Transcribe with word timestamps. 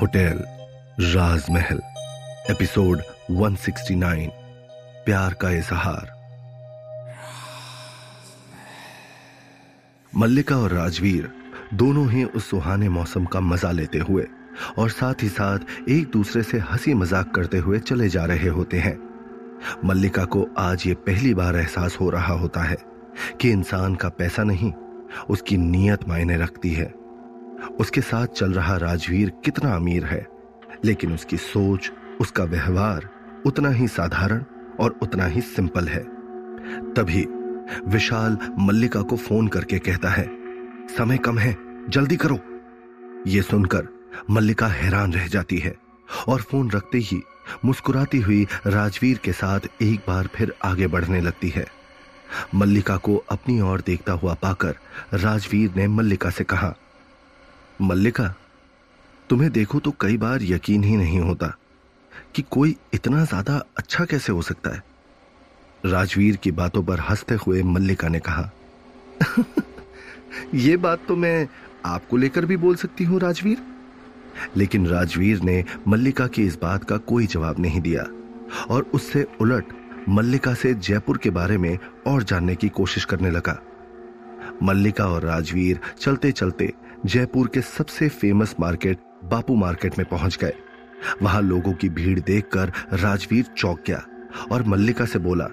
Hotel, 0.00 0.44
राजमहल, 1.00 1.80
episode 2.50 3.00
169 3.30 4.28
प्यार 5.04 5.34
का 5.34 5.50
इजहार। 5.50 6.12
मल्लिका 10.16 10.56
और 10.56 10.72
राजवीर 10.72 11.30
दोनों 11.74 12.10
ही 12.10 12.24
उस 12.24 12.50
सुहाने 12.50 12.88
मौसम 12.88 13.24
का 13.24 13.40
मज़ा 13.40 13.70
लेते 13.70 13.98
हुए 13.98 14.26
और 14.78 14.90
साथ 14.90 15.14
ही 15.22 15.28
साथ 15.28 15.58
एक 15.88 16.10
दूसरे 16.10 16.42
से 16.42 16.58
हँसी 16.58 16.94
मज़ाक 16.94 17.34
करते 17.34 17.58
हुए 17.58 17.78
चले 17.78 18.08
जा 18.08 18.24
रहे 18.24 18.48
होते 18.48 18.78
हैं। 18.78 18.98
मल्लिका 19.84 20.24
को 20.24 20.48
आज 20.58 20.86
ये 20.86 20.94
पहली 20.94 21.34
बार 21.34 21.56
एहसास 21.56 21.96
हो 22.00 22.10
रहा 22.10 22.34
होता 22.34 22.62
है 22.62 22.76
कि 23.40 23.50
इंसान 23.50 23.94
का 23.94 24.08
पैसा 24.08 24.42
नहीं, 24.42 24.72
उसकी 25.28 25.56
नीयत 25.56 26.08
मायने 26.08 26.36
रखती 26.36 26.72
है। 26.72 27.03
उसके 27.80 28.00
साथ 28.00 28.26
चल 28.26 28.52
रहा 28.52 28.76
राजवीर 28.76 29.32
कितना 29.44 29.74
अमीर 29.76 30.04
है, 30.04 30.26
लेकिन 30.84 31.14
उसकी 31.14 31.36
सोच, 31.36 31.90
उसका 32.20 32.44
व्यवहार 32.44 33.08
उतना 33.46 33.68
ही 33.68 33.88
साधारण 33.88 34.44
और 34.80 34.98
उतना 35.02 35.26
ही 35.26 35.40
सिंपल 35.40 35.88
है। 35.88 36.02
तभी 36.94 37.26
विशाल 37.88 38.38
मल्लिका 38.58 39.02
को 39.02 39.16
फ़ोन 39.16 39.48
करके 39.48 39.78
कहता 39.78 40.10
है, 40.10 40.26
समय 40.98 41.18
कम 41.18 41.38
है, 41.38 41.56
जल्दी 41.88 42.16
करो। 42.16 42.38
यह 43.26 43.42
सुनकर 43.42 43.88
मल्लिका 44.30 44.66
हैरान 44.66 45.12
रह 45.12 45.26
जाती 45.26 45.58
है 45.58 45.74
और 46.28 46.42
फ़ोन 46.42 46.70
रखते 46.70 46.98
ही 46.98 47.22
मुस्कुराती 47.64 48.20
हुई 48.20 48.46
राजवीर 48.66 49.18
के 49.18 49.32
साथ 49.32 49.60
एक 49.82 50.00
बार 50.08 50.28
फिर 50.34 50.54
आगे 50.64 50.86
बढ़ने 50.86 51.20
लगती 51.20 51.48
है। 51.48 51.66
मल्लिका 52.54 52.96
को 52.96 53.16
अपनी 53.30 53.60
ओर 53.60 53.82
देखता 53.86 54.12
हुआ 54.12 54.34
पाकर 54.34 54.76
राजवीर 55.14 55.74
ने 55.76 55.86
मल्लिका 55.88 56.30
से 56.30 56.44
कहा 56.44 56.74
मल्लिका, 57.82 58.34
तुम्हें 59.30 59.50
देखो 59.52 59.78
तो 59.80 59.90
कई 60.00 60.16
बार 60.16 60.42
यकीन 60.42 60.84
ही 60.84 60.96
नहीं 60.96 61.20
होता 61.20 61.46
कि 62.34 62.42
कोई 62.50 62.76
इतना 62.94 63.24
ज़्यादा 63.24 63.56
अच्छा 63.76 64.04
कैसे 64.04 64.32
हो 64.32 64.42
सकता 64.42 64.70
है। 64.70 64.82
राजवीर 65.84 66.36
की 66.36 66.50
बातों 66.50 66.82
पर 66.82 67.00
हँसते 67.00 67.34
हुए 67.34 67.62
मल्लिका 67.62 68.08
ने 68.08 68.20
कहा 68.20 68.50
यह 70.54 70.76
बात 70.76 71.00
तो 71.08 71.16
मैं 71.16 71.48
आपको 71.86 72.16
लेकर 72.16 72.46
भी 72.46 72.56
बोल 72.56 72.76
सकती 72.76 73.04
हूँ, 73.04 73.20
राजवीर। 73.20 73.62
लेकिन 74.56 74.86
राजवीर 74.86 75.40
ने 75.40 75.64
मल्लिका 75.88 76.26
की 76.26 76.46
इस 76.46 76.58
बात 76.62 76.84
का 76.84 76.96
कोई 76.96 77.26
जवाब 77.26 77.58
नहीं 77.58 77.80
दिया 77.80 78.06
और 78.70 78.90
उससे 78.94 79.26
उलट 79.40 79.72
मल्लिका 80.08 80.54
से 80.54 80.74
जयपुर 80.74 81.18
के 81.18 81.30
बारे 81.30 81.58
में 81.58 81.78
और 82.06 82.22
जानने 82.22 82.54
की 82.54 82.68
कोशिश 82.68 83.04
करने 83.04 83.30
लगा। 83.30 83.58
मल्लिका 84.62 85.06
और 85.06 85.22
राजवीर 85.22 85.80
चलते 86.00 86.32
चलते 86.32 86.72
जयपुर 87.06 87.48
के 87.54 87.60
सबसे 87.60 88.08
फ़ेमस 88.08 88.54
मार्केट 88.60 88.98
बापू 89.24 89.54
मार्केट 89.54 89.98
में 89.98 90.06
पहुँच 90.08 90.36
गए। 90.36 90.52
वहाँ 91.22 91.42
लोगों 91.42 91.72
की 91.72 91.88
भीड़ 91.88 92.18
देखकर 92.20 92.72
राजवीर 92.92 93.44
चौंक 93.58 93.82
गया 93.86 94.02
और 94.52 94.62
मल्लिका 94.62 95.04
से 95.04 95.18
बोला, 95.18 95.48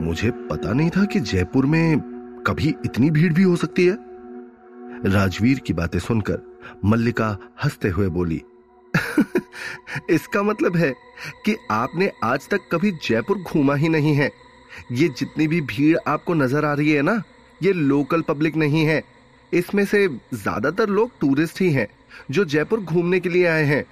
मुझे 0.00 0.30
पता 0.30 0.72
नहीं 0.72 0.90
था 0.90 1.04
कि 1.04 1.20
जयपुर 1.20 1.66
में 1.66 1.98
कभी 2.46 2.74
इतनी 2.84 3.10
भीड़ 3.10 3.32
भी 3.32 3.42
हो 3.42 3.56
सकती 3.56 3.86
है। 3.86 3.98
राजवीर 5.06 5.58
की 5.58 5.72
बातें 5.72 5.98
सुनकर 5.98 6.42
मल्लिका 6.84 7.36
हँसते 7.64 7.88
हुए 7.88 8.08
बोली, 8.08 8.42
इसका 10.10 10.42
मतलब 10.42 10.76
है 10.76 10.92
कि 11.44 11.56
आपने 11.70 12.10
आज 12.24 12.48
तक 12.48 12.68
कभी 12.72 12.92
जयपुर 13.08 13.38
घूमा 13.38 13.74
ही 13.74 13.88
नहीं 13.88 14.14
है। 14.14 14.30
ये 14.92 15.08
जितनी 15.08 15.46
भी 15.48 15.60
भीड़ 15.60 15.96
आपको 16.06 16.34
नज़र 16.34 16.64
आ 16.64 16.72
रही 16.72 16.92
है 16.92 17.02
ना, 17.02 17.22
ये 17.60 17.72
लोकल 17.72 18.22
पब्लिक 18.22 18.56
नहीं 18.56 18.84
है। 18.86 19.02
इसमें 19.54 19.84
से 19.84 20.06
ज़्यादातर 20.34 20.88
लोग 20.88 21.10
टूरिस्ट 21.20 21.60
ही 21.60 21.70
हैं, 21.72 21.86
जो 22.30 22.44
जयपुर 22.44 22.80
घूमने 22.80 23.20
के 23.20 23.28
लिए 23.28 23.46
आए 23.46 23.64
हैं। 23.64 23.84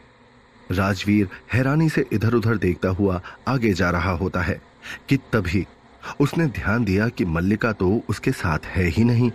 राजवीर 0.71 1.29
हैरानी 1.53 1.89
से 1.89 2.05
इधर 2.13 2.35
उधर 2.35 2.57
देखता 2.59 2.89
हुआ 2.91 3.21
आगे 3.49 3.73
जा 3.73 3.91
रहा 3.91 4.13
होता 4.15 4.43
है, 4.43 4.61
कि 5.09 5.17
तभी 5.33 5.67
उसने 6.21 6.47
ध्यान 6.49 6.85
दिया 6.85 7.09
कि 7.09 7.25
मल्लिका 7.27 7.73
तो 7.73 8.03
उसके 8.09 8.33
साथ 8.33 8.67
है 8.67 8.87
ही 8.87 9.05
नहीं। 9.05 9.31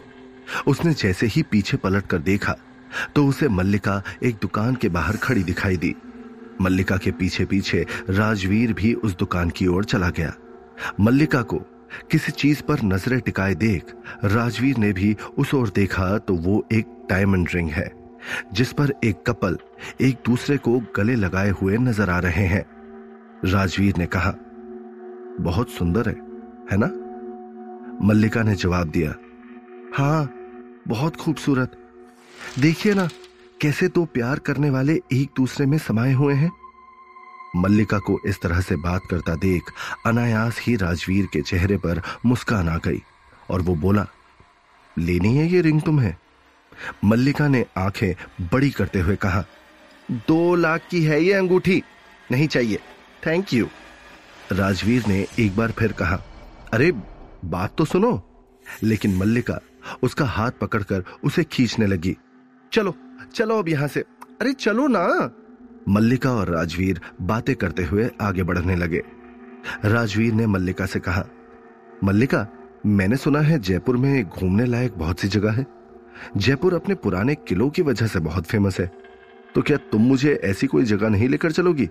उसने 0.67 0.93
जैसे 0.93 1.27
ही 1.27 1.43
पीछे 1.43 1.77
पलट 1.77 2.07
कर 2.07 2.19
देखा 2.21 2.55
तो 3.15 3.25
उसे 3.27 3.47
मल्लिका 3.49 4.01
एक 4.23 4.35
दुकान 4.41 4.75
के 4.75 4.89
बाहर 4.89 5.17
खड़ी 5.17 5.43
दिखाई 5.43 5.77
दी। 5.77 5.95
मल्लिका 6.61 6.97
के 6.97 7.11
पीछे 7.11 7.45
पीछे 7.45 7.85
राजवीर 8.09 8.73
भी 8.73 8.93
उस 8.95 9.15
दुकान 9.17 9.49
की 9.49 9.67
ओर 9.67 9.85
चला 9.85 10.09
गया। 10.09 10.33
मल्लिका 10.99 11.41
को 11.43 11.61
किसी 12.11 12.31
चीज़ 12.31 12.61
पर 12.63 12.81
नज़रें 12.83 13.19
टिकाए 13.19 13.55
देख 13.55 13.93
राजवीर 14.25 14.77
ने 14.77 14.91
भी 14.93 15.15
उस 15.37 15.53
ओर 15.53 15.69
देखा 15.75 16.17
तो 16.17 16.35
वो 16.37 16.65
एक 16.73 16.85
डायमंड 17.09 17.49
रिंग 17.53 17.69
है, 17.69 17.91
जिस 18.53 18.73
पर 18.73 18.93
एक 19.03 19.23
कपल 19.27 19.57
एक 20.01 20.17
दूसरे 20.25 20.57
को 20.57 20.79
गले 20.95 21.15
लगाए 21.15 21.49
हुए 21.51 21.77
नज़र 21.79 22.09
आ 22.09 22.19
रहे 22.19 22.45
हैं। 22.45 22.65
राजवीर 23.45 23.97
ने 23.97 24.05
कहा, 24.05 24.33
बहुत 25.41 25.69
सुंदर 25.69 26.09
है 26.09 26.15
है 26.71 26.77
ना? 26.77 26.87
मल्लिका 28.03 28.43
ने 28.43 28.55
जवाब 28.55 28.89
दिया 28.89 29.13
हाँ 29.93 30.29
बहुत 30.87 31.15
खूबसूरत। 31.15 31.71
देखिए 32.59 32.93
ना, 32.93 33.07
कैसे 33.59 33.87
तो 33.87 34.03
प्यार 34.07 34.39
करने 34.39 34.69
वाले 34.69 34.93
एक 35.13 35.29
दूसरे 35.37 35.65
में 35.65 35.77
समाये 35.77 36.13
हुए 36.13 36.33
हैं। 36.33 36.51
मल्लिका 37.57 37.99
को 37.99 38.19
इस 38.25 38.41
तरह 38.41 38.61
से 38.61 38.75
बात 38.75 39.01
करता 39.11 39.35
देख 39.35 39.63
अनायास 40.05 40.59
ही 40.61 40.75
राजवीर 40.75 41.25
के 41.25 41.41
चेहरे 41.41 41.77
पर 41.77 42.01
मुस्कान 42.25 42.69
आ 42.69 42.77
गई 42.77 43.03
और 43.49 43.61
वो 43.61 43.75
बोला, 43.75 44.07
लेनी 44.97 45.37
है 45.37 45.47
ये 45.47 45.61
रिंग 45.61 45.81
तुम्हें? 45.81 46.15
मल्लिका 47.05 47.47
ने 47.47 47.65
आँखें 47.77 48.47
बड़ी 48.53 48.69
करते 48.69 48.99
हुए 48.99 49.15
कहा, 49.15 49.45
दो 50.11 50.55
लाख 50.55 50.81
की 50.91 51.03
है 51.03 51.23
ये 51.23 51.33
अंगूठी, 51.33 51.83
नहीं 52.31 52.47
चाहिए 52.47 52.79
थैंक 53.25 53.53
यू 53.53 53.67
राजवीर 54.51 55.03
ने 55.07 55.27
एक 55.39 55.55
बार 55.55 55.71
फिर 55.71 55.91
कहा, 55.91 56.23
अरे, 56.73 56.91
बात 57.45 57.75
तो 57.77 57.85
सुनो। 57.85 58.45
लेकिन 58.83 59.17
मल्लिका 59.17 59.59
उसका 60.03 60.25
हाथ 60.25 60.51
पकड़कर 60.51 61.03
उसे 61.23 61.43
खींचने 61.43 61.87
लगी, 61.87 62.17
चलो 62.73 62.95
चलो 63.35 63.59
अब 63.59 63.69
यहाँ 63.69 63.87
से, 63.87 63.99
अरे 64.41 64.53
चलो 64.53 64.87
ना। 64.87 65.31
मल्लिका 65.89 66.31
और 66.31 66.49
राजवीर 66.49 67.01
बातें 67.21 67.55
करते 67.55 67.83
हुए 67.83 68.09
आगे 68.21 68.43
बढ़ने 68.43 68.75
लगे। 68.75 69.03
राजवीर 69.85 70.33
ने 70.33 70.47
मल्लिका 70.47 70.85
से 70.85 70.99
कहा, 70.99 71.27
मल्लिका, 72.03 72.47
मैंने 72.85 73.15
सुना 73.15 73.39
है 73.39 73.59
जयपुर 73.59 73.97
में 73.97 74.23
घूमने 74.23 74.65
लायक 74.65 74.93
बहुत 74.97 75.19
सी 75.19 75.27
जगह 75.27 75.51
है। 75.51 75.65
जयपुर 76.37 76.73
अपने 76.73 76.95
पुराने 76.95 77.35
किलों 77.35 77.69
की 77.69 77.81
वजह 77.81 78.07
से 78.07 78.19
बहुत 78.19 78.45
फ़ेमस 78.45 78.79
है। 78.79 78.91
तो 79.55 79.61
क्या 79.61 79.77
तुम 79.77 80.01
मुझे 80.01 80.33
ऐसी 80.33 80.67
कोई 80.67 80.83
जगह 80.83 81.09
नहीं 81.09 81.29
लेकर 81.29 81.51
चलोगी? 81.51 81.89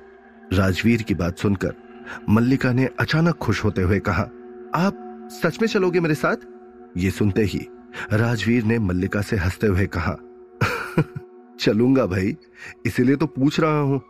राजवीर 0.52 1.02
की 1.02 1.14
बात 1.14 1.38
सुनकर 1.38 1.74
मल्लिका 2.28 2.72
ने 2.72 2.88
अचानक 3.00 3.34
खुश 3.34 3.64
होते 3.64 3.82
हुए 3.82 3.98
कहा, 3.98 4.22
आप 4.74 5.28
सच 5.42 5.58
में 5.60 5.68
चलोगे 5.68 6.00
मेरे 6.00 6.14
साथ? 6.14 6.36
ये 6.96 7.10
सुनते 7.10 7.42
ही 7.42 7.68
राजवीर 8.12 8.64
ने 8.64 8.78
मल्लिका 8.78 9.20
से 9.20 9.36
हँसते 9.36 9.66
हुए 9.66 9.86
कहा 9.86 10.16
चलूँगा 11.60 12.06
भाई, 12.06 12.36
इसीलिए 12.86 13.16
तो 13.16 13.26
पूछ 13.26 13.60
रहा 13.60 13.80
हूँ। 13.80 14.00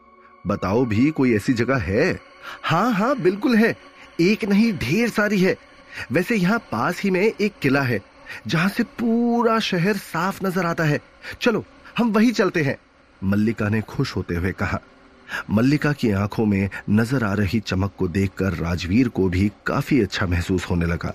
बताओ 0.46 0.84
भी, 0.84 1.10
कोई 1.10 1.34
ऐसी 1.36 1.52
जगह 1.52 1.76
है? 1.76 2.20
हाँ 2.62 2.92
हाँ 2.92 3.14
बिल्कुल 3.18 3.56
है। 3.56 3.76
एक 4.20 4.44
नहीं, 4.44 4.72
ढेर 4.72 5.08
सारी 5.08 5.40
है। 5.40 5.56
वैसे 6.12 6.36
यहाँ 6.36 6.58
पास 6.72 7.00
ही 7.00 7.10
में 7.10 7.20
एक 7.20 7.52
किला 7.62 7.82
है, 7.82 8.00
जहाँ 8.46 8.68
से 8.68 8.82
पूरा 8.82 9.58
शहर 9.58 9.96
साफ़ 9.96 10.44
नज़र 10.46 10.66
आता 10.66 10.84
है। 10.84 11.00
चलो, 11.40 11.64
हम 11.98 12.10
वही 12.12 12.32
चलते 12.32 12.62
हैं। 12.62 12.76
मल्लिका 13.22 13.68
ने 13.68 13.80
खुश 13.80 14.16
होते 14.16 14.34
हुए 14.34 14.52
कहा। 14.52 14.80
मल्लिका 15.50 15.92
की 15.92 16.10
आँखों 16.10 16.44
में 16.46 16.68
नज़र 16.90 17.24
आ 17.24 17.32
रही 17.34 17.60
चमक 17.60 17.92
को 17.98 18.08
देखकर 18.08 18.52
राजवीर 18.52 19.08
को 19.08 19.28
भी 19.28 19.50
काफ़ी 19.66 20.00
अच्छा 20.00 20.26
महसूस 20.26 20.64
होने 20.64 20.86
लगा। 20.86 21.14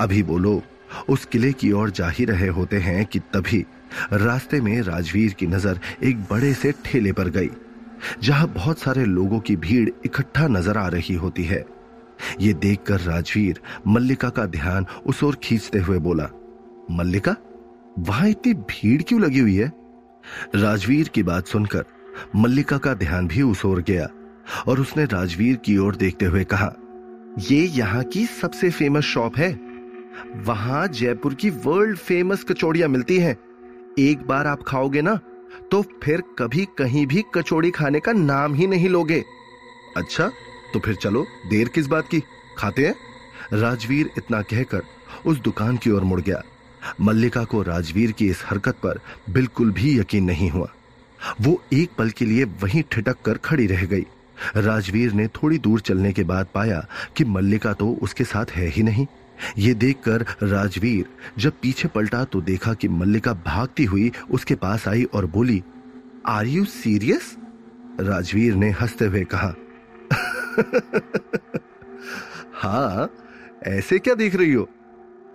अभी 0.00 0.22
बोलो, 0.22 0.62
उस 1.08 1.24
किले 1.24 1.52
की 1.52 1.70
ओर 1.72 1.90
जा 1.90 2.08
ही 2.08 2.24
रहे 2.24 2.48
होते 2.48 2.76
हैं 2.76 3.04
कि 3.06 3.18
तभी 3.18 3.64
रास्ते 4.14 4.60
में 4.60 4.80
राजवीर 4.82 5.32
की 5.32 5.46
नज़र 5.46 5.80
एक 6.04 6.20
बड़े 6.22 6.52
से 6.54 6.72
ठेले 6.84 7.12
पर 7.12 7.28
गई, 7.28 7.50
जहाँ 8.22 8.48
बहुत 8.48 8.78
सारे 8.78 9.04
लोगों 9.04 9.40
की 9.40 9.56
भीड़ 9.58 9.88
इकट्ठा 10.04 10.46
नज़र 10.48 10.78
आ 10.78 10.86
रही 10.88 11.14
होती 11.14 11.44
है। 11.44 11.64
ये 12.40 12.52
देखकर 12.54 13.00
राजवीर 13.00 13.60
मल्लिका 13.86 14.28
का 14.28 14.44
ध्यान 14.48 14.86
उस 15.06 15.22
ओर 15.24 15.36
खींचते 15.42 15.78
हुए 15.78 15.98
बोला, 15.98 16.28
मल्लिका, 16.90 17.36
वहाँ 17.98 18.28
इतनी 18.28 18.54
भीड़ 18.70 19.02
क्यों 19.02 19.20
लगी 19.20 19.38
हुई 19.38 19.54
है? 19.54 19.72
राजवीर 20.54 21.08
की 21.08 21.22
बात 21.22 21.46
सुनकर 21.46 21.84
मल्लिका 22.36 22.78
का 22.78 22.94
ध्यान 22.94 23.28
भी 23.28 23.42
उस 23.42 23.64
ओर 23.64 23.80
गया 23.82 24.08
और 24.66 24.80
उसने 24.80 25.04
राजवीर 25.06 25.56
की 25.56 25.76
ओर 25.78 25.96
देखते 25.96 26.26
हुए 26.26 26.44
कहा, 26.44 26.72
ये 27.40 27.64
यहाँ 27.68 28.02
की 28.04 28.24
सबसे 28.26 28.70
फ़ेमस 28.70 29.04
शॉप 29.04 29.36
है। 29.36 29.52
वहाँ 30.46 30.86
जयपुर 30.88 31.34
की 31.34 31.50
वर्ल्ड 31.50 31.98
फ़ेमस 31.98 32.44
कचौड़ियाँ 32.44 32.88
मिलती 32.88 33.18
हैं। 33.18 33.36
एक 33.98 34.26
बार 34.26 34.46
आप 34.46 34.62
खाओगे 34.62 35.02
ना 35.02 35.14
तो 35.72 35.82
फिर 36.02 36.22
कभी 36.38 36.64
कहीं 36.78 37.06
भी 37.06 37.24
कचौड़ी 37.34 37.70
खाने 37.70 38.00
का 38.00 38.12
नाम 38.12 38.54
ही 38.54 38.66
नहीं 38.66 38.88
लोगे। 38.88 39.22
अच्छा 39.96 40.30
तो 40.72 40.78
फिर 40.78 40.94
चलो, 40.94 41.22
देर 41.50 41.68
किस 41.68 41.86
बात 41.86 42.08
की? 42.08 42.22
खाते 42.58 42.86
हैं? 42.86 42.94
राजवीर 43.52 44.10
इतना 44.18 44.42
कहकर 44.42 44.82
उस 45.26 45.38
दुकान 45.38 45.76
की 45.76 45.90
ओर 45.90 46.04
मुड़ 46.04 46.20
गया। 46.20 46.42
मल्लिका 47.00 47.44
को 47.44 47.62
राजवीर 47.62 48.12
की 48.12 48.28
इस 48.28 48.42
हरकत 48.46 48.74
पर 48.74 49.00
बिल्कुल 49.30 49.70
भी 49.70 49.98
यकीन 49.98 50.24
नहीं 50.24 50.50
हुआ। 50.50 50.68
वो 51.40 51.60
एक 51.72 51.90
पल 51.98 52.10
के 52.10 52.24
लिए 52.24 52.44
वहीं 52.62 52.82
ठिटक 52.92 53.16
कर 53.24 53.38
खड़ी 53.38 53.66
रह 53.66 53.84
गई। 53.84 54.06
राजवीर 54.56 55.12
ने 55.12 55.26
थोड़ी 55.28 55.58
दूर 55.58 55.80
चलने 55.80 56.12
के 56.12 56.24
बाद 56.24 56.46
पाया 56.54 56.84
कि 57.16 57.24
मल्लिका 57.24 57.72
तो 57.72 57.88
उसके 58.02 58.24
साथ 58.24 58.50
है 58.50 58.68
ही 58.68 58.82
नहीं। 58.82 59.06
ये 59.58 59.74
देखकर 59.74 60.24
राजवीर, 60.42 61.04
जब 61.38 61.52
पीछे 61.62 61.88
पलटा 61.88 62.24
तो 62.24 62.40
देखा 62.40 62.74
कि 62.74 62.88
मल्लिका 62.88 63.32
भागती 63.46 63.84
हुई 63.84 64.10
उसके 64.30 64.54
पास 64.54 64.88
आई 64.88 65.04
और 65.04 65.26
बोली 65.26 65.62
आर 66.26 66.46
यू 66.46 66.64
सीरियस 66.64 67.36
राजवीर 68.00 68.54
ने 68.54 68.70
हँसते 68.70 69.04
हुए 69.04 69.24
कहा 69.34 69.54
हाँ 72.54 73.10
ऐसे 73.66 73.98
क्या 73.98 74.14
देख 74.14 74.34
रही 74.34 74.52
हो? 74.52 74.68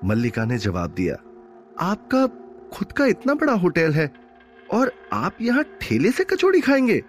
मल्लिका 0.05 0.45
ने 0.45 0.57
जवाब 0.57 0.93
दिया, 0.93 1.15
आपका 1.79 2.25
खुद 2.73 2.91
का 2.91 3.05
इतना 3.05 3.33
बड़ा 3.33 3.53
होटल 3.53 3.93
है 3.93 4.11
और 4.73 4.91
आप 5.13 5.37
यहाँ 5.41 5.63
ठेले 5.81 6.11
से 6.11 6.23
कचौड़ी 6.23 6.61
खाएँगे? 6.61 7.01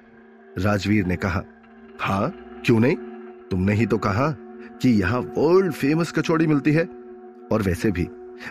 राजवीर 0.58 1.06
ने 1.06 1.16
कहा 1.16 1.42
हाँ 2.00 2.31
क्यों 2.66 2.81
नहीं? 2.81 2.96
तुमने 3.50 3.75
ही 3.75 3.87
तो 3.87 3.99
कहा। 3.99 4.31
कि 4.82 4.90
यहाँ 4.90 5.20
वर्ल्ड 5.38 5.73
फ़ेमस 5.73 6.12
कचौड़ी 6.12 6.46
मिलती 6.46 6.73
है। 6.73 6.84
और 7.52 7.62
वैसे 7.62 7.90
भी, 7.90 8.06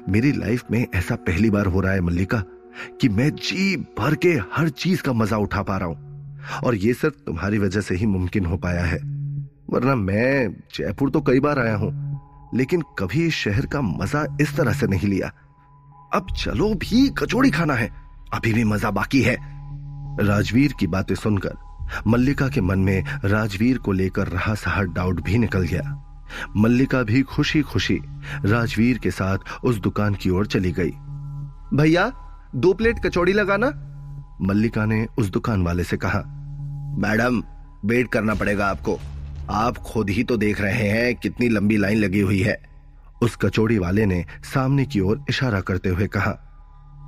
मेरी 0.10 0.32
लाइफ 0.32 0.72
में 0.72 0.86
ऐसा 0.96 1.16
पहली 1.16 1.50
बार 1.50 1.66
हो 1.66 1.80
रहा 1.80 1.94
है 1.94 2.02
मल्लिका, 2.02 2.44
कि 3.02 3.10
मैं 3.10 3.30
जी 3.32 3.76
भर 4.00 4.16
के 4.16 4.30
हर 4.54 4.70
चीज़ 4.70 5.02
का 5.02 5.14
मज़ा 5.14 5.38
उठा 5.38 5.62
पा 5.64 5.78
रहा 5.78 5.88
हूँ। 5.88 6.62
और 6.64 6.76
ये 6.76 6.94
सिर्फ़ 6.94 7.16
तुम्हारी 7.26 7.58
वजह 7.58 7.82
से 7.82 7.96
ही 7.96 8.06
मुमकिन 8.06 8.46
हो 8.46 8.58
पाया 8.58 8.84
है। 8.84 8.98
वरना 9.70 9.96
मैं 9.96 10.50
जयपुर 10.76 11.10
तो 11.10 11.22
कई 11.22 11.40
बार 11.40 11.60
आया 11.60 11.76
हूँ, 11.76 11.92
लेकिन 12.56 12.82
कभी 13.00 13.26
इस 13.26 13.34
शहर 13.34 13.66
का 13.66 13.82
मज़ा 13.82 14.26
इस 14.42 14.56
तरह 14.58 14.74
से 14.74 14.88
नहीं 14.88 15.08
लिया। 15.08 15.32
अब 16.14 16.28
चलो 16.38 16.74
भी 16.74 17.08
कचौड़ी 17.10 17.50
खाना 17.52 17.74
है, 17.74 17.92
अभी 18.34 18.54
भी 18.54 18.64
मज़ा 18.64 18.92
बाकी 18.92 19.22
है। 19.22 19.38
राजवीर 20.20 20.74
की 20.80 20.88
बातें 20.88 21.16
सुनकर 21.16 21.58
मल्लिका 22.08 22.48
के 22.50 22.62
मन 22.62 22.80
में 22.80 23.04
राजवीर 23.26 23.78
को 23.78 23.92
लेकर 23.92 24.28
रहा 24.28 24.54
सहा 24.56 24.82
डाउट 24.84 25.22
भी 25.24 25.38
निकल 25.38 25.64
गया। 25.64 25.82
मल्लिका 26.58 27.04
भी 27.04 27.22
खुशी 27.22 27.62
खुशी 27.62 28.00
राजवीर 28.46 28.98
के 28.98 29.12
साथ 29.12 29.38
उस 29.64 29.78
दुकान 29.78 30.16
की 30.16 30.30
ओर 30.30 30.48
चली 30.48 30.72
गई। 30.72 30.92
भैया, 31.78 32.14
दो 32.56 32.74
प्लेट 32.74 33.06
कचौड़ी 33.06 33.34
लगाना? 33.34 33.92
मल्लिका 34.42 34.86
ने 34.86 35.08
उस 35.18 35.30
दुकान 35.30 35.64
वाले 35.64 35.84
से 35.84 35.98
कहा। 35.98 36.20
मैडम, 37.00 37.44
वेट 37.86 38.12
करना 38.12 38.34
पड़ेगा 38.34 38.68
आपको। 38.68 39.00
आप 39.50 39.78
खुद 39.78 40.10
ही 40.10 40.24
तो 40.24 40.38
देख 40.38 40.62
रहे 40.62 40.90
हैं 40.90 41.16
कितनी 41.16 41.50
लंबी 41.50 41.78
लाइन 41.78 41.98
लगी 41.98 42.20
हुई 42.20 42.40
है। 42.40 42.62
उस 43.22 43.36
कचौड़ी 43.36 43.78
वाले 43.78 44.06
ने 44.06 44.26
सामने 44.54 44.86
की 44.86 45.00
ओर 45.00 45.26
इशारा 45.30 45.62
करते 45.62 45.90
हुए 45.90 46.08
कहा। 46.08 46.42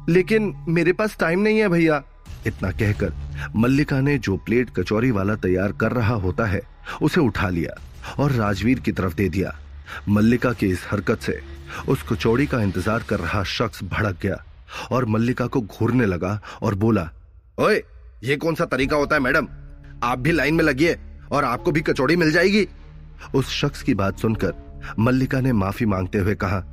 लेकिन 0.10 0.56
मेरे 0.68 0.94
पास 0.94 1.18
टाइम 1.20 1.40
नहीं 1.40 1.60
है 1.60 1.70
भैया। 1.70 2.04
इतना 2.48 2.72
कहकर 2.72 3.14
मल्लिका 3.56 4.00
ने 4.02 4.18
जो 4.18 4.38
प्लेट 4.38 4.70
कचौरी 4.70 5.12
वाला 5.12 5.36
तैयार 5.36 5.72
कर 5.72 5.92
रहा 5.92 6.14
होता 6.14 6.46
है, 6.46 6.62
उसे 7.02 7.22
उठा 7.22 7.50
लिया। 7.50 7.82
और 8.20 8.32
राजवीर 8.32 8.80
की 8.80 8.92
तरफ़ 8.92 9.16
दे 9.16 9.30
दिया। 9.30 9.56
मल्लिका 10.10 10.52
की 10.54 10.68
इस 10.68 10.86
हरकत 10.92 11.22
से 11.22 11.40
उस 11.90 12.04
कचौड़ी 12.10 12.46
का 12.46 12.62
इंतज़ार 12.62 13.04
कर 13.10 13.20
रहा 13.20 13.44
शख्स 13.46 13.84
भड़क 13.86 14.18
गया 14.22 14.44
और 14.92 15.06
मल्लिका 15.06 15.46
को 15.48 15.62
घूरने 15.62 16.06
लगा 16.06 16.40
और 16.62 16.76
बोला, 16.76 17.10
ओए, 17.58 17.84
ये 18.24 18.36
कौन 18.38 18.56
सा 18.56 18.66
तरीका 18.68 18.96
होता 18.96 19.16
है 19.16 19.22
मैडम? 19.22 19.48
आप 20.04 20.20
भी 20.20 20.32
लाइन 20.32 20.56
में 20.56 20.64
लगिए 20.64 20.98
और 21.32 21.44
आपको 21.46 21.72
भी 21.72 21.82
कचौड़ी 21.82 22.16
मिल 22.16 22.32
जाएगी। 22.32 22.68
उस 23.36 23.50
शख्स 23.52 23.82
की 23.84 23.94
बात 23.96 24.20
सुनकर 24.20 24.54
मल्लिका 25.00 25.40
ने 25.42 25.52
माफ़ी 25.54 25.86
मांगते 25.86 26.18
हुए 26.18 26.36
कहा, 26.36 26.64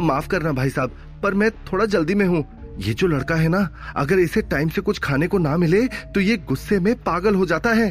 माफ़ 0.00 0.28
करना 0.28 0.52
भाई 0.52 0.70
साहब, 0.70 0.96
पर 1.22 1.34
मैं 1.34 1.50
थोड़ा 1.62 1.84
जल्दी 1.86 2.14
में 2.14 2.26
हूँ। 2.26 2.44
ये 2.78 2.94
जो 2.94 3.06
लड़का 3.06 3.34
है 3.34 3.48
ना, 3.48 3.68
अगर 3.96 4.18
इसे 4.18 4.42
टाइम 4.42 4.68
से 4.68 4.80
कुछ 4.80 4.98
खाने 4.98 5.26
को 5.26 5.38
ना 5.38 5.56
मिले 5.56 5.86
तो 5.86 6.20
ये 6.20 6.36
गुस्से 6.38 6.78
में 6.80 6.94
पागल 7.02 7.34
हो 7.34 7.46
जाता 7.46 7.72
है। 7.72 7.88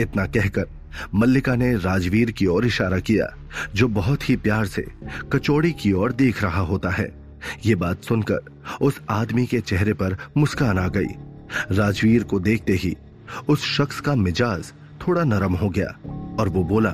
इतना 0.00 0.26
कहकर 0.26 0.66
मल्लिका 1.14 1.54
ने 1.56 1.74
राजवीर 1.76 2.30
की 2.30 2.46
ओर 2.46 2.66
इशारा 2.66 2.98
किया, 3.00 3.26
जो 3.74 3.88
बहुत 3.90 4.28
ही 4.28 4.36
प्यार 4.38 4.66
से 4.66 4.86
कचौड़ी 5.32 5.72
की 5.72 5.92
ओर 5.92 6.12
देख 6.14 6.42
रहा 6.42 6.60
होता 6.62 6.90
है। 6.90 7.12
ये 7.66 7.74
बात 7.74 8.04
सुनकर 8.04 8.78
उस 8.82 9.00
आदमी 9.10 9.46
के 9.46 9.60
चेहरे 9.60 9.92
पर 9.94 10.16
मुस्कान 10.36 10.78
आ 10.78 10.86
गई। 10.88 11.14
राजवीर 11.72 12.22
को 12.22 12.40
देखते 12.40 12.72
ही 12.74 12.96
उस 13.48 13.64
शख्स 13.66 14.00
का 14.00 14.14
मिजाज 14.16 14.72
थोड़ा 15.00 15.24
नरम 15.24 15.54
हो 15.54 15.68
गया 15.70 15.88
और 16.40 16.48
वो 16.48 16.64
बोला 16.64 16.90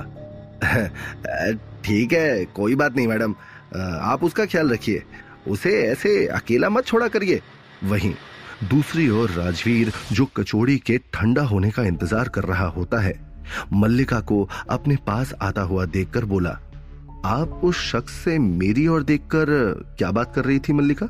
ठीक 1.83 2.13
है, 2.13 2.45
कोई 2.45 2.75
बात 2.75 2.95
नहीं 2.95 3.07
मैडम, 3.07 3.35
आप 3.73 4.23
उसका 4.23 4.45
ख्याल 4.45 4.69
रखिए, 4.69 5.03
उसे 5.47 5.71
ऐसे 5.83 6.25
अकेला 6.29 6.69
मत 6.69 6.85
छोड़ा 6.85 7.07
करिए। 7.07 7.41
वहीं 7.83 8.13
दूसरी 8.69 9.07
ओर 9.09 9.29
राजवीर 9.31 9.91
जो 10.11 10.25
कचौड़ी 10.37 10.77
के 10.77 10.97
ठंडा 11.13 11.43
होने 11.43 11.69
का 11.71 11.83
इंतज़ार 11.83 12.29
कर 12.29 12.43
रहा 12.43 12.67
होता 12.67 12.99
है 12.99 13.13
मल्लिका 13.73 14.19
को 14.19 14.49
अपने 14.69 14.95
पास 14.95 15.33
आता 15.41 15.61
हुआ 15.61 15.85
देखकर 15.85 16.25
बोला, 16.25 16.59
आप 17.25 17.61
उस 17.63 17.91
शख्स 17.91 18.13
से 18.13 18.39
मेरी 18.39 18.87
ओर 18.87 19.03
देखकर 19.03 19.45
क्या 19.97 20.11
बात 20.11 20.35
कर 20.35 20.45
रही 20.45 20.59
थी 20.59 20.73
मल्लिका? 20.73 21.09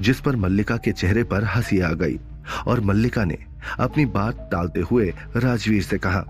जिस 0.00 0.20
पर 0.20 0.36
मल्लिका 0.36 0.76
के 0.76 0.92
चेहरे 0.92 1.24
पर 1.24 1.44
हँसी 1.44 1.80
आ 1.80 1.92
गई 1.92 2.18
और 2.66 2.80
मल्लिका 2.80 3.24
ने 3.24 3.38
अपनी 3.80 4.06
बात 4.06 4.48
टालते 4.52 4.80
हुए 4.80 5.14
राजवीर 5.36 5.82
से 5.82 5.98
कहा, 5.98 6.24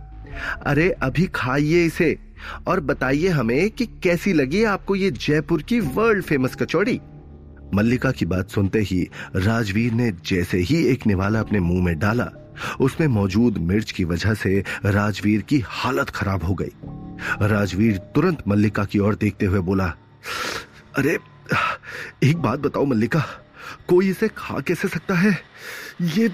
अरे, 0.67 0.91
अभी 0.91 1.27
खाइए 1.27 1.85
इसे 1.85 2.19
और 2.67 2.81
बताइए 2.81 3.29
हमें 3.29 3.71
कि 3.71 3.87
कैसी 3.87 4.33
लगी 4.33 4.65
आपको 4.65 4.95
ये 4.95 5.11
जयपुर 5.11 5.63
की 5.63 5.81
वर्ल्ड 5.81 6.25
फ़ेमस 6.25 6.55
कचौड़ी? 6.55 7.01
मल्लिका 7.75 8.11
की 8.11 8.27
बात 8.27 8.49
सुनते 8.49 8.79
ही 8.79 9.09
राजवीर 9.37 9.93
ने 9.93 10.13
जैसे 10.27 10.59
ही 10.59 10.87
एक 10.87 11.07
निवाला 11.07 11.41
अपने 11.41 11.61
मुँह 11.61 11.85
में 11.85 11.99
डाला 11.99 12.31
उसमें 12.81 13.09
मौजूद 13.09 13.59
मिर्च 13.59 13.93
की 13.93 14.05
वजह 14.05 14.35
से 14.35 14.65
राजवीर 14.85 15.43
की 15.43 15.65
हालत 15.67 16.11
खराब 16.11 16.45
हो 16.45 16.55
गई। 16.55 16.73
राजवीर 17.47 17.99
तुरंत 17.99 18.39
मल्लिका 18.49 18.85
की 18.85 18.99
ओर 18.99 19.15
देखते 19.15 19.47
हुए 19.47 19.59
बोला, 19.59 19.95
अरे, 20.97 21.19
एक 22.23 22.37
बात 22.37 22.59
बताओ 22.59 22.85
मल्लिका, 22.85 23.25
कोई 23.89 24.11
इसे 24.11 24.29
खा 24.29 24.61
कैसे 24.61 24.89
सकता 24.89 25.15
है? 25.15 25.39
ये, 26.03 26.31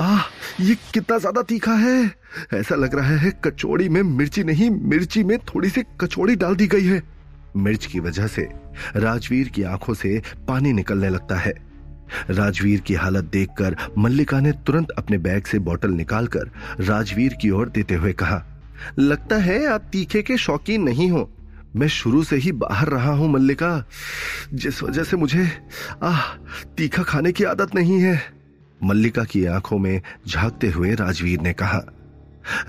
आ, 0.00 0.20
ये 0.60 0.74
कितना 0.74 1.18
ज़्यादा 1.18 1.42
तीखा 1.42 1.72
है। 1.72 2.14
ऐसा 2.54 2.74
लग 2.74 2.94
रहा 2.94 3.16
है 3.16 3.40
कचौड़ी 3.44 3.88
में 3.88 4.02
मिर्ची 4.02 4.44
नहीं, 4.44 4.70
मिर्ची 4.70 5.24
में 5.24 5.38
थोड़ी 5.38 5.68
सी 5.68 5.82
कचौड़ी 6.00 6.36
डाल 6.36 6.56
दी 6.56 6.66
गई 6.66 6.84
है। 6.84 7.02
मिर्च 7.56 7.86
की 7.86 8.00
वजह 8.00 8.26
से 8.26 8.48
राजवीर 8.96 9.48
की 9.48 9.62
आँखों 9.62 9.94
से 9.94 10.22
पानी 10.48 10.72
निकलने 10.72 11.08
लगता 11.08 11.36
है। 11.36 11.71
राजवीर 12.30 12.80
की 12.80 12.94
हालत 12.94 13.24
देखकर 13.24 13.76
मल्लिका 13.98 14.40
ने 14.40 14.52
तुरंत 14.52 14.90
अपने 14.90 15.18
बैग 15.18 15.44
से 15.44 15.58
बोतल 15.58 15.90
निकालकर 15.90 16.50
राजवीर 16.80 17.34
की 17.34 17.50
ओर 17.50 17.68
देते 17.68 17.94
हुए 17.94 18.12
कहा, 18.12 18.44
लगता 18.98 19.36
है 19.36 19.66
आप 19.66 19.88
तीखे 19.92 20.22
के 20.22 20.36
शौकीन 20.36 20.82
नहीं 20.82 21.10
हो। 21.10 21.30
मैं 21.76 21.88
शुरू 21.88 22.24
से 22.24 22.36
ही 22.36 22.52
बाहर 22.52 22.88
रहा 22.88 23.12
हूँ, 23.12 23.32
मल्लिका। 23.32 23.84
जिस 24.54 24.82
वजह 24.82 25.04
से 25.04 25.16
मुझे, 25.16 25.48
आह, 26.02 26.22
तीखा 26.76 27.02
खाने 27.02 27.32
की 27.32 27.44
आदत 27.44 27.74
नहीं 27.74 28.00
है। 28.00 28.22
मल्लिका 28.84 29.24
की 29.24 29.44
आँखों 29.44 29.78
में 29.78 30.02
झांकते 30.28 30.70
हुए 30.70 30.94
राजवीर 30.94 31.40
ने 31.40 31.52
कहा। 31.52 31.82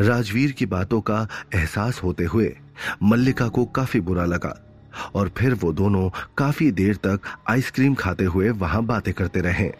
राजवीर 0.01 0.51
की 0.51 0.65
बातों 0.65 1.01
का 1.01 1.27
एहसास 1.56 2.01
होते 2.03 2.24
हुए 2.24 2.58
मल्लिका 3.03 3.48
को 3.48 3.65
काफ़ी 3.65 4.00
बुरा 4.00 4.25
लगा। 4.25 4.73
और 5.15 5.31
फिर 5.38 5.53
वो 5.53 5.71
दोनों 5.73 6.09
काफ़ी 6.38 6.71
देर 6.71 6.95
तक 6.95 7.19
आइसक्रीम 7.50 7.95
खाते 7.95 8.23
हुए 8.23 8.50
वहाँ 8.50 8.83
बातें 8.83 9.13
करते 9.13 9.41
रहे। 9.41 9.71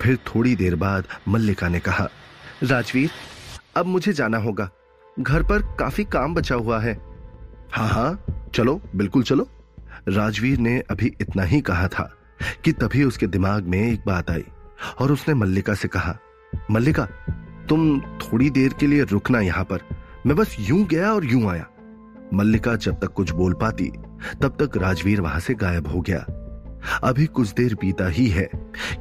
फिर 0.00 0.16
थोड़ी 0.26 0.54
देर 0.56 0.74
बाद 0.76 1.06
मल्लिका 1.28 1.68
ने 1.68 1.80
कहा, 1.80 2.08
राजवीर, 2.62 3.10
अब 3.76 3.86
मुझे 3.86 4.12
जाना 4.12 4.38
होगा। 4.38 4.68
घर 5.20 5.42
पर 5.42 5.62
काफ़ी 5.76 6.04
काम 6.04 6.34
बचा 6.34 6.54
हुआ 6.54 6.80
है। 6.80 7.00
हाँ 7.72 7.88
हाँ 7.88 8.24
चलो, 8.54 8.80
बिल्कुल 8.96 9.22
चलो। 9.22 9.48
राजवीर 10.08 10.58
ने 10.58 10.78
अभी 10.90 11.12
इतना 11.20 11.42
ही 11.42 11.60
कहा 11.60 11.88
था 11.88 12.10
कि 12.64 12.72
तभी 12.72 13.04
उसके 13.04 13.26
दिमाग 13.26 13.64
में 13.64 13.80
एक 13.80 14.04
बात 14.06 14.30
आई 14.30 14.44
और 15.00 15.12
उसने 15.12 15.34
मल्लिका 15.34 15.74
से 15.74 15.88
कहा, 15.88 16.16
मल्लिका, 16.70 17.04
तुम 17.68 18.00
थोड़ी 18.00 18.50
देर 18.50 18.72
के 18.72 18.86
लिए 18.86 19.02
रुकना 19.02 19.40
यहाँ 19.40 19.64
पर। 19.64 19.82
मैं 20.26 20.36
बस 20.36 20.56
यूँ 20.60 20.84
गया 20.84 21.12
और 21.12 21.24
यूँ 21.24 21.50
आया। 21.50 21.66
मल्लिका 22.34 22.74
जब 22.76 23.00
तक 23.00 23.12
कुछ 23.12 23.30
बोल 23.30 23.54
पाती 23.54 23.92
तब 24.42 24.56
तक 24.62 24.76
राजवीर 24.76 25.20
वहाँ 25.20 25.40
से 25.40 25.54
गायब 25.54 25.86
हो 25.86 26.00
गया। 26.00 26.26
अभी 27.02 27.26
कुछ 27.26 27.52
देर 27.52 27.74
बीता 27.74 28.08
ही 28.08 28.26
है 28.28 28.50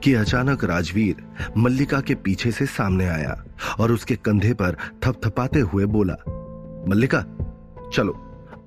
कि 0.04 0.14
अचानक 0.14 0.64
राजवीर 0.64 1.24
मल्लिका 1.58 2.02
के 2.02 2.16
पीछे 2.16 2.52
से 2.52 2.66
सामने 2.66 3.08
आया 3.08 3.44
और 3.80 3.92
उसके 3.92 4.16
कंधे 4.16 4.54
पर 4.54 4.78
थपथपाते 5.04 5.60
हुए 5.60 5.86
बोला, 5.86 6.14
मल्लिका, 6.88 7.22
चलो, 7.94 8.14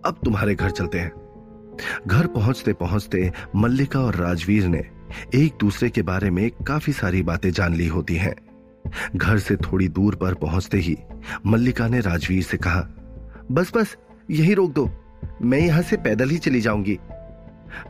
अब 0.07 0.21
तुम्हारे 0.25 0.55
घर 0.55 0.71
चलते 0.71 0.99
हैं। 0.99 1.13
घर 2.07 2.27
पहुँचते 2.27 2.73
पहुँचते 2.73 3.33
मल्लिका 3.57 4.01
और 4.01 4.15
राजवीर 4.15 4.67
ने 4.67 4.83
एक 5.35 5.55
दूसरे 5.61 5.91
के 5.91 6.03
बारे 6.03 6.31
में 6.31 6.51
काफ़ी 6.51 6.93
सारी 6.93 7.23
बातें 7.23 7.51
जान 7.51 7.75
ली 7.75 7.87
होती 7.87 8.17
हैं। 8.17 8.35
घर 9.17 9.39
से 9.39 9.57
थोड़ी 9.57 9.89
दूर 9.89 10.15
पर 10.15 10.35
पहुँचते 10.35 10.79
ही 10.79 10.97
मल्लिका 11.47 11.89
ने 11.89 12.01
राजवीर 12.01 12.43
से 12.43 12.57
कहा 12.57 12.87
बस 13.51 13.73
बस 13.77 13.97
यही 14.31 14.55
रोक 14.55 14.73
दो। 14.73 14.91
मैं 15.43 15.59
यहाँ 15.59 15.83
से 15.83 15.97
पैदल 15.97 16.31
ही 16.31 16.38
चली 16.38 16.61
जाऊँगी। 16.61 16.99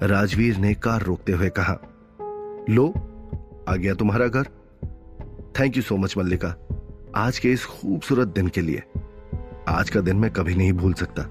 राजवीर 0.02 0.56
ने 0.56 0.74
कार 0.74 1.02
रोकते 1.02 1.32
हुए 1.32 1.48
कहा, 1.48 1.78
लो, 2.70 2.88
आ 3.68 3.76
गया 3.76 3.94
तुम्हारा 3.94 4.26
घर। 4.26 4.44
Thank 5.60 5.76
you 5.76 5.82
so 5.82 5.96
much 5.96 6.14
Mallika. 6.18 6.54
आज 7.16 7.38
के 7.38 7.52
इस 7.52 7.64
खूबसूरत 7.64 8.28
दिन 8.28 8.48
के 8.48 8.60
लिए। 8.60 8.82
आज 9.68 9.90
का 9.90 10.00
दिन 10.00 10.16
मैं 10.16 10.30
कभी 10.30 10.54
नहीं 10.54 10.72
भूल 10.72 10.92
सकता। 10.92 11.22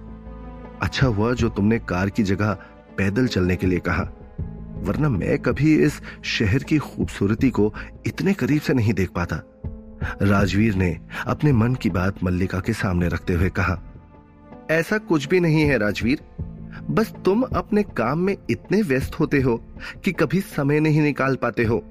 अच्छा 0.81 1.07
हुआ 1.07 1.33
जो 1.33 1.49
तुमने 1.49 1.79
कार 1.79 2.09
की 2.09 2.23
जगह 2.23 2.53
पैदल 2.97 3.27
चलने 3.27 3.55
के 3.55 3.67
लिए 3.67 3.79
कहा, 3.79 4.03
वरना 4.83 5.09
मैं 5.09 5.39
कभी 5.39 5.75
इस 5.75 6.01
शहर 6.23 6.63
की 6.63 6.77
खूबसूरती 6.77 7.49
को 7.49 7.73
इतने 8.05 8.33
करीब 8.33 8.61
से 8.61 8.73
नहीं 8.73 8.93
देख 8.93 9.09
पाता। 9.09 9.41
राजवीर 10.21 10.75
ने 10.75 10.99
अपने 11.27 11.51
मन 11.51 11.75
की 11.75 11.89
बात 11.89 12.23
मल्लिका 12.23 12.59
के 12.59 12.73
सामने 12.73 13.07
रखते 13.07 13.33
हुए 13.33 13.49
कहा 13.49 13.81
ऐसा 14.71 14.97
कुछ 14.97 15.27
भी 15.27 15.39
नहीं 15.39 15.61
है 15.61 15.77
राजवीर। 15.77 16.21
बस 16.91 17.13
तुम 17.25 17.41
अपने 17.41 17.83
काम 17.83 18.19
में 18.19 18.37
इतने 18.49 18.81
व्यस्त 18.81 19.19
होते 19.19 19.41
हो 19.41 19.63
कि 20.03 20.11
कभी 20.11 20.39
समय 20.39 20.79
नहीं 20.79 21.01
निकाल 21.01 21.35
पाते 21.35 21.63
हो। 21.63 21.83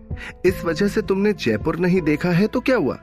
इस 0.45 0.65
वजह 0.65 0.89
से 0.89 1.03
तुमने 1.03 1.33
जयपुर 1.33 1.79
नहीं 1.79 2.01
देखा 2.01 2.31
है 2.31 2.47
तो 2.47 2.61
क्या 2.61 2.77
हुआ? 2.77 2.95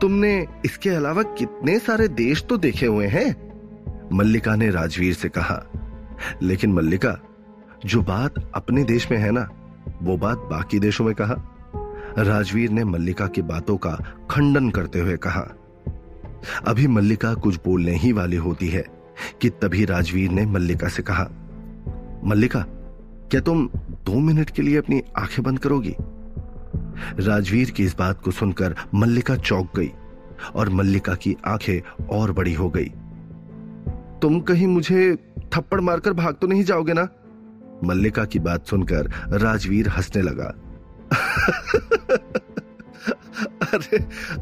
तुमने 0.00 0.46
इसके 0.64 0.90
अलावा 0.90 1.22
कितने 1.22 1.78
सारे 1.78 2.08
देश 2.08 2.42
तो 2.42 2.56
देखे 2.56 2.86
हुए 2.86 3.06
हैं? 3.06 3.48
मल्लिका 4.12 4.56
ने 4.56 4.70
राजवीर 4.70 5.14
से 5.14 5.28
कहा। 5.28 5.66
लेकिन 6.42 6.72
मल्लिका, 6.72 7.18
जो 7.86 8.02
बात 8.02 8.50
अपने 8.54 8.84
देश 8.84 9.10
में 9.10 9.18
है 9.18 9.30
ना, 9.30 9.50
वो 10.02 10.16
बात 10.16 10.38
बाकी 10.38 10.78
देशों 10.78 11.04
में 11.04 11.14
कहा। 11.14 11.34
राजवीर 12.18 12.70
ने 12.70 12.84
मल्लिका 12.84 13.26
की 13.26 13.42
बातों 13.42 13.76
का 13.76 13.90
खंडन 14.30 14.70
करते 14.70 15.00
हुए 15.00 15.16
कहा। 15.16 15.48
अभी 16.66 16.86
मल्लिका 16.86 17.34
कुछ 17.34 17.56
बोलने 17.56 17.92
ही 17.92 18.12
वाली 18.12 18.36
होती 18.36 18.68
है, 18.68 18.84
कि 19.40 19.50
तभी 19.50 19.84
राजवीर 19.84 20.30
ने 20.30 20.46
मल्लिका 20.46 20.88
से 20.88 21.02
कहा, 21.02 21.28
मल्लिका, 22.24 22.64
क्या 23.30 23.40
तुम 23.40 23.70
दो 23.76 24.18
मिनट 24.18 24.50
के 24.50 24.62
लिए 24.62 24.76
अपनी 24.76 25.02
आँखें 25.18 25.44
बंद 25.44 25.58
करोगी? 25.58 25.94
राजवीर 27.18 27.70
की 27.70 27.84
इस 27.84 27.96
बात 27.98 28.20
को 28.20 28.30
सुनकर 28.30 28.76
मल्लिका 28.94 29.36
चौंक 29.36 29.70
गई 29.76 29.92
और 30.54 30.68
मल्लिका 30.68 31.14
की 31.14 31.36
आँखें 31.46 32.06
और 32.06 32.32
बड़ी 32.32 32.54
हो 32.54 32.70
गई। 32.70 32.92
तुम 34.22 34.40
कहीं 34.40 34.66
मुझे 34.66 35.32
थप्पड़ 35.54 35.80
मारकर 35.80 36.12
भाग 36.12 36.34
तो 36.34 36.46
नहीं 36.46 36.64
जाओगे 36.64 36.92
ना? 36.92 37.08
मल्लिका 37.84 38.24
की 38.24 38.38
बात 38.38 38.66
सुनकर 38.66 39.10
राजवीर 39.28 39.88
हंसने 39.88 40.22
लगा। 40.22 40.54
अरे 43.72 43.98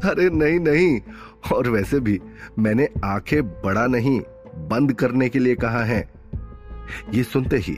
अरे 0.09 0.29
नहीं 0.29 0.59
नहीं 0.59 1.01
और 1.53 1.69
वैसे 1.69 1.99
भी 1.99 2.19
मैंने 2.59 2.87
आँखें 3.05 3.41
बड़ा 3.63 3.85
नहीं, 3.87 4.19
बंद 4.69 4.93
करने 4.93 5.29
के 5.29 5.39
लिए 5.39 5.55
कहा 5.55 5.83
है। 5.83 5.99
ये 7.13 7.23
सुनते 7.23 7.57
ही 7.57 7.77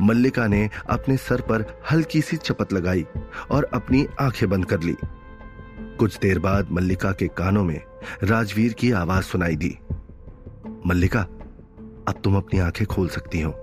मल्लिका 0.00 0.46
ने 0.46 0.68
अपने 0.90 1.16
सर 1.16 1.40
पर 1.40 1.64
हल्की 1.90 2.20
सी 2.20 2.36
चपत 2.36 2.72
लगाई 2.72 3.04
और 3.50 3.64
अपनी 3.64 4.06
आँखें 4.20 4.48
बंद 4.50 4.64
कर 4.64 4.80
ली। 4.80 4.96
कुछ 5.98 6.18
देर 6.18 6.38
बाद 6.38 6.70
मल्लिका 6.72 7.12
के 7.12 7.28
कानों 7.28 7.64
में 7.64 7.80
राजवीर 8.22 8.72
की 8.72 8.90
आवाज़ 8.92 9.24
सुनाई 9.24 9.56
दी। 9.56 9.76
मल्लिका, 10.86 11.20
अब 12.08 12.20
तुम 12.24 12.36
अपनी 12.36 12.60
आँखें 12.60 12.86
खोल 12.86 13.08
सकती 13.08 13.40
हो। 13.40 13.54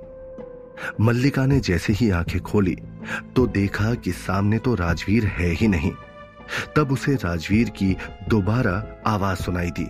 मल्लिका 1.01 1.45
ने 1.45 1.59
जैसे 1.59 1.93
ही 1.93 2.09
आँखें 2.09 2.39
खोली 2.41 2.77
तो 3.35 3.45
देखा 3.47 3.93
कि 3.93 4.11
सामने 4.11 4.57
तो 4.59 4.73
राजवीर 4.75 5.25
है 5.25 5.49
ही 5.49 5.67
नहीं। 5.67 5.91
तब 6.75 6.91
उसे 6.91 7.15
राजवीर 7.15 7.69
की 7.69 7.97
दोबारा 8.29 9.03
आवाज़ 9.07 9.37
सुनाई 9.37 9.71
दी। 9.71 9.85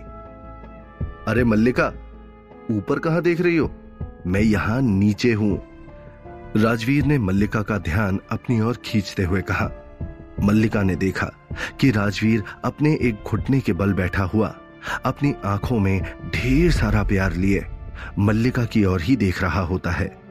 अरे 1.28 1.44
मल्लिका, 1.44 1.92
ऊपर 2.70 2.98
कहाँ 2.98 3.22
देख 3.22 3.40
रही 3.40 3.56
हो? 3.56 3.74
मैं 4.26 4.40
यहाँ 4.40 4.82
नीचे 4.82 5.32
हूँ। 5.32 5.62
राजवीर 6.56 7.04
ने 7.04 7.18
मल्लिका 7.18 7.62
का 7.62 7.78
ध्यान 7.78 8.20
अपनी 8.30 8.60
ओर 8.60 8.76
खींचते 8.84 9.22
हुए 9.22 9.42
कहा। 9.42 9.70
मल्लिका 10.42 10.82
ने 10.82 10.96
देखा 10.96 11.30
कि 11.80 11.90
राजवीर 11.90 12.42
अपने 12.64 12.98
एक 13.02 13.24
घुटने 13.26 13.60
के 13.60 13.72
बल 13.72 13.92
बैठा 13.92 14.22
हुआ, 14.22 14.56
अपनी 15.04 15.34
आँखों 15.44 15.78
में 15.78 16.02
ढेर 16.34 16.70
सारा 16.70 17.02
प्यार 17.02 17.32
लिए, 17.32 17.66
मल्लिका 18.18 18.64
की 18.64 18.84
ओर 18.84 19.02
ही 19.02 19.16
देख 19.16 19.42
रहा 19.42 19.60
होता 19.60 19.90
है। 19.90 20.22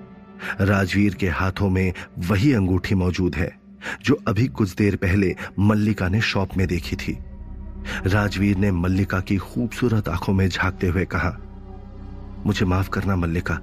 राजवीर 0.61 1.13
के 1.13 1.29
हाथों 1.29 1.69
में 1.69 1.93
वही 2.19 2.53
अंगूठी 2.53 2.95
मौजूद 2.95 3.35
है। 3.35 3.60
जो 4.03 4.17
अभी 4.27 4.47
कुछ 4.47 4.75
देर 4.75 4.95
पहले 4.95 5.35
मल्लिका 5.59 6.07
ने 6.07 6.21
शॉप 6.21 6.57
में 6.57 6.67
देखी 6.67 6.95
थी। 6.95 7.17
राजवीर 8.05 8.57
ने 8.57 8.71
मल्लिका 8.71 9.19
की 9.19 9.38
खूबसूरत 9.38 10.09
आँखों 10.09 10.33
में 10.33 10.47
झांकते 10.50 10.88
हुए 10.88 11.05
कहा, 11.05 11.35
मुझे 12.45 12.65
माफ़ 12.65 12.89
करना 12.89 13.15
मल्लिका, 13.15 13.59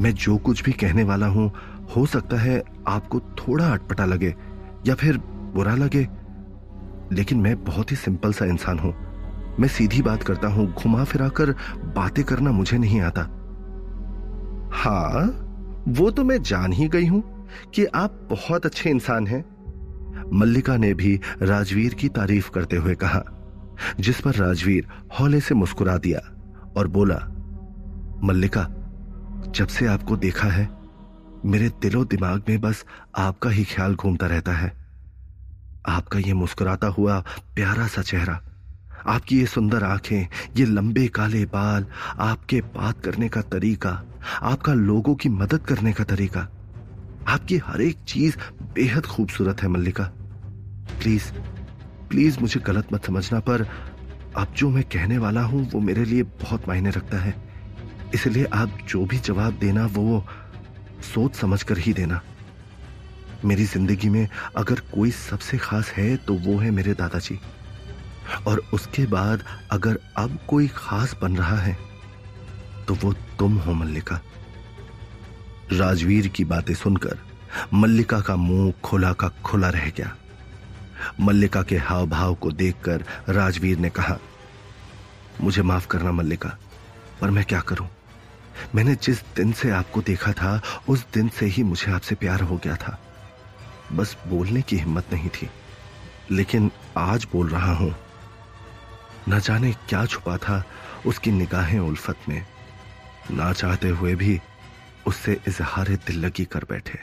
मैं 0.00 0.14
जो 0.14 0.36
कुछ 0.38 0.62
भी 0.62 0.72
कहने 0.72 1.04
वाला 1.04 1.26
हूँ, 1.26 1.50
हो 1.96 2.04
सकता 2.06 2.36
है 2.36 2.62
आपको 2.88 3.20
थोड़ा 3.38 3.68
अटपटा 3.68 4.04
लगे 4.04 4.34
या 4.86 4.94
फिर 4.94 5.18
बुरा 5.54 5.74
लगे, 5.74 6.06
लेकिन 7.12 7.38
मैं 7.38 7.56
बहुत 7.64 7.90
ही 7.90 7.96
सिंपल 7.96 8.32
सा 8.32 8.44
इंसान 8.44 8.78
हूँ। 8.78 8.94
मैं 9.60 9.68
सीधी 9.68 10.02
बात 10.02 10.22
करता 10.22 10.48
हूँ, 10.48 10.72
घुमा 10.72 11.04
फिराकर 11.04 11.50
बातें 11.96 12.24
करना 12.24 12.52
मुझे 12.52 12.78
नहीं 12.78 13.00
आता। 13.00 13.22
हाँ 14.72 15.26
वो 15.88 16.10
तो 16.10 16.24
मैं 16.24 16.42
जान 16.42 16.72
ही 16.72 16.88
गई 16.88 17.06
हूँ। 17.06 17.22
कि 17.74 17.84
आप 17.84 18.26
बहुत 18.30 18.66
अच्छे 18.66 18.90
इंसान 18.90 19.26
हैं। 19.26 19.44
मल्लिका 20.32 20.76
ने 20.76 20.94
भी 20.94 21.20
राजवीर 21.42 21.94
की 21.94 22.08
तारीफ़ 22.08 22.50
करते 22.50 22.76
हुए 22.76 22.94
कहा, 22.94 23.22
जिस 24.00 24.20
पर 24.20 24.34
राजवीर 24.34 24.86
हौले 25.20 25.40
से 25.40 25.54
मुस्कुरा 25.54 25.96
दिया 25.96 26.20
और 26.76 26.88
बोला, 26.88 27.16
मल्लिका, 28.24 28.66
जब 29.48 29.66
से 29.66 29.86
आपको 29.86 30.16
देखा 30.16 30.48
है, 30.48 30.68
मेरे 31.44 31.68
दिलो 31.68 32.04
दिमाग 32.04 32.42
में 32.48 32.60
बस 32.60 32.84
आपका 33.18 33.50
ही 33.50 33.64
ख्याल 33.64 33.94
घूमता 33.94 34.26
रहता 34.26 34.52
है। 34.52 34.72
आपका 35.88 36.18
ये 36.18 36.32
मुस्कुराता 36.32 36.86
हुआ 36.86 37.18
प्यारा 37.54 37.86
सा 37.86 38.02
चेहरा, 38.02 38.40
आपकी 39.06 39.38
ये 39.38 39.46
सुंदर 39.46 39.84
आँखें, 39.84 40.26
ये 40.56 40.64
लंबे 40.64 41.06
काले 41.08 41.44
बाल, 41.44 41.86
आपके 42.18 42.60
बात 42.60 43.00
करने 43.04 43.28
का 43.28 43.40
तरीका, 43.42 44.02
आपका 44.42 44.74
लोगों 44.74 45.14
की 45.14 45.28
मदद 45.28 45.60
करने 45.60 45.92
का 45.92 46.04
तरीका 46.04 46.48
आपकी 47.28 47.56
हर 47.58 47.80
एक 47.80 47.98
चीज़ 48.08 48.36
बेहद 48.74 49.06
खूबसूरत 49.06 49.62
है, 49.62 49.68
मल्लिका। 49.68 50.04
प्लीज़ 50.92 51.30
प्लीज़ 52.08 52.38
मुझे 52.40 52.60
गलत 52.60 52.92
मत 52.92 53.04
समझना, 53.04 53.40
पर 53.40 53.66
अब 54.36 54.54
जो 54.56 54.68
मैं 54.70 54.82
कहने 54.84 55.18
वाला 55.18 55.42
हूँ, 55.42 55.68
वो 55.70 55.80
मेरे 55.80 56.04
लिए 56.04 56.22
बहुत 56.22 56.68
मायने 56.68 56.90
रखता 56.90 57.18
है। 57.18 57.34
इसलिए 58.14 58.44
आप 58.44 58.78
जो 58.88 59.04
भी 59.04 59.18
जवाब 59.18 59.58
देना, 59.58 59.86
वो 59.86 60.24
सोच 61.04 61.34
समझ 61.34 61.62
कर 61.62 61.78
ही 61.78 61.92
देना। 61.92 62.20
मेरी 63.44 63.64
ज़िंदगी 63.64 64.08
में 64.08 64.28
अगर 64.56 64.80
कोई 64.94 65.10
सबसे 65.10 65.58
खास 65.58 65.90
है 65.90 66.16
तो 66.16 66.34
वो 66.36 66.56
है 66.58 66.70
मेरे 66.70 66.94
दादाजी। 66.94 67.38
और 68.46 68.62
उसके 68.74 69.06
बाद 69.06 69.44
अगर 69.70 69.98
अब 70.18 70.38
कोई 70.48 70.68
खास 70.68 71.16
बन 71.22 71.36
रहा 71.36 71.56
है 71.56 71.76
तो 72.88 72.94
वो 72.94 73.12
तुम 73.38 73.56
हो, 73.56 73.72
मल्लिका। 73.74 74.20
राजवीर 75.72 76.28
की 76.28 76.44
बातें 76.44 76.74
सुनकर 76.74 77.18
मल्लिका 77.74 78.20
का 78.20 78.34
मुँह 78.36 78.72
खुला 78.84 79.12
का 79.12 79.28
खुला 79.44 79.68
रह 79.68 79.88
गया। 79.88 80.14
मल्लिका 81.20 81.62
के 81.62 81.76
हाव 81.78 82.06
भाव 82.06 82.34
को 82.34 82.50
देखकर 82.52 83.04
राजवीर 83.28 83.78
ने 83.78 83.90
कहा, 83.90 84.18
मुझे 85.40 85.62
माफ़ 85.62 85.86
करना 85.86 86.12
मल्लिका, 86.12 86.56
पर 87.20 87.30
मैं 87.30 87.44
क्या 87.44 87.60
करूँ? 87.60 87.88
मैंने 88.74 88.94
जिस 88.94 89.22
दिन 89.36 89.52
से 89.52 89.70
आपको 89.70 90.02
देखा 90.02 90.32
था, 90.32 90.60
उस 90.88 91.06
दिन 91.14 91.28
से 91.28 91.46
ही 91.46 91.62
मुझे 91.62 91.92
आपसे 91.92 92.14
प्यार 92.14 92.40
हो 92.40 92.56
गया 92.56 92.76
था। 92.76 92.98
बस 93.92 94.16
बोलने 94.26 94.62
की 94.62 94.76
हिम्मत 94.76 95.12
नहीं 95.12 95.28
थी, 95.30 95.50
लेकिन 96.30 96.70
आज 96.98 97.26
बोल 97.32 97.48
रहा 97.48 97.72
हूँ। 97.74 97.94
न 99.28 99.40
जाने 99.40 99.72
क्या 99.88 100.04
छुपा 100.06 100.36
था 100.36 100.62
उसकी 101.06 101.32
निगाहें 101.32 101.78
उल्फत 101.78 102.28
में। 102.28 102.44
ना 103.30 103.52
चाहते 103.52 103.88
हुए 103.88 104.14
भी 104.14 104.40
उससे 105.06 105.40
इजहार 105.48 105.88
दिल 106.06 106.24
लगी 106.24 106.44
कर 106.44 106.64
बैठे। 106.70 106.98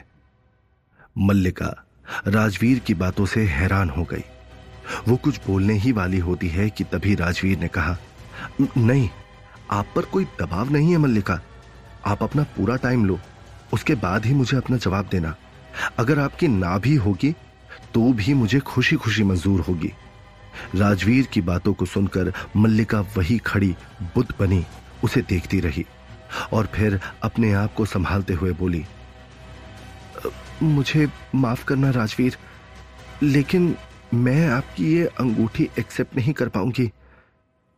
मल्लिका 1.16 1.74
राजवीर 2.26 2.78
की 2.78 2.94
बातों 2.94 3.26
से 3.26 3.44
हैरान 3.46 3.90
हो 3.90 4.04
गई। 4.04 4.24
वो 5.08 5.16
कुछ 5.16 5.40
बोलने 5.46 5.74
ही 5.74 5.92
वाली 5.92 6.18
होती 6.18 6.48
है 6.48 6.68
कि 6.70 6.84
तभी 6.84 7.14
राजवीर 7.14 7.58
ने 7.58 7.68
कहा 7.68 7.96
नहीं, 8.60 9.08
आप 9.70 9.86
पर 9.96 10.04
कोई 10.04 10.24
दबाव 10.40 10.70
नहीं 10.70 10.90
है 10.92 10.98
मल्लिका। 10.98 11.40
आप 12.06 12.22
अपना 12.22 12.42
पूरा 12.56 12.76
टाइम 12.76 13.04
लो, 13.04 13.18
उसके 13.72 13.94
बाद 13.96 14.26
ही 14.26 14.34
मुझे 14.34 14.56
अपना 14.56 14.76
जवाब 14.76 15.08
देना। 15.10 15.34
अगर 15.98 16.18
आपकी 16.18 16.48
ना 16.48 16.76
भी 16.78 16.94
होगी 16.96 17.34
तो 17.94 18.12
भी 18.12 18.34
मुझे 18.34 18.58
खुशी 18.60 18.96
खुशी 18.96 19.24
मंजूर 19.24 19.60
होगी। 19.60 19.92
राजवीर 20.74 21.26
की 21.26 21.40
बातों 21.42 21.72
को 21.74 21.86
सुनकर 21.86 22.32
मल्लिका 22.56 23.00
वही 23.16 23.38
खड़ी 23.38 23.74
बुद्ध 24.14 24.32
बनी, 24.40 24.64
उसे 25.04 25.22
देखती 25.22 25.60
रही। 25.60 25.84
और 26.52 26.66
फिर 26.66 27.00
अपने 27.22 27.52
आप 27.52 27.74
को 27.74 27.84
संभालते 27.84 28.34
हुए 28.34 28.52
बोली, 28.52 28.84
मुझे 30.62 31.08
माफ़ 31.34 31.64
करना 31.64 31.90
राजवीर, 31.90 32.36
लेकिन 33.22 33.74
मैं 34.14 34.48
आपकी 34.48 34.92
ये 34.96 35.06
अंगूठी 35.20 35.68
एक्सेप्ट 35.78 36.16
नहीं 36.16 36.32
कर 36.32 36.48
पाऊँगी, 36.48 36.90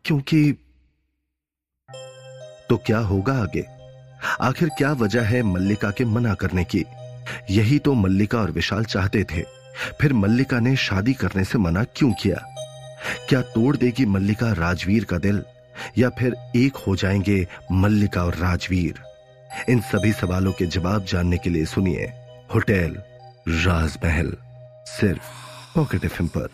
क्योंकि 0.05 0.53
तो 2.69 2.77
क्या 2.77 2.99
होगा 2.99 3.33
आगे? 3.43 3.65
आखिर 4.41 4.69
क्या 4.69 4.93
वजह 4.93 5.23
है 5.23 5.43
मल्लिका 5.43 5.91
के 5.91 6.05
मना 6.05 6.35
करने 6.35 6.65
की? 6.65 6.85
यही 7.51 7.79
तो 7.79 7.95
मल्लिका 7.95 8.39
और 8.39 8.51
विशाल 8.51 8.85
चाहते 8.85 9.25
थे। 9.25 9.43
फिर 10.01 10.13
मल्लिका 10.13 10.59
ने 10.61 10.75
शादी 10.77 11.13
करने 11.13 11.45
से 11.45 11.59
मना 11.59 11.85
क्यों 11.85 12.13
किया? 12.13 12.37
क्या 13.29 13.41
तोड़ 13.43 13.77
देगी 13.77 14.05
मल्लिका 14.07 14.53
राजवीर 14.53 15.05
का 15.05 15.19
दिल? 15.19 15.43
या 15.99 16.11
फिर 16.11 16.35
एक 16.57 16.77
हो 16.77 16.97
जाएँगे 16.97 17.47
मल्लिका 17.73 18.25
और 18.25 18.35
राजवीर। 18.35 18.95
इन 19.69 19.81
सभी 19.81 20.13
सवालों 20.13 20.53
के 20.53 20.67
जवाब 20.67 21.05
जानने 21.05 21.39
के 21.39 21.51
लिए 21.51 21.65
सुनिए 21.65 22.13
होटल 22.55 23.03
राजमहल, 23.49 24.37
सिर्फ़ 24.87 25.23
पॉकेट 25.75 26.05
एफ़ 26.05 26.23
पर। 26.23 26.49